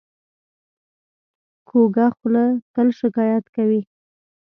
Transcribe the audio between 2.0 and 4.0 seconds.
خوله تل شکایت کوي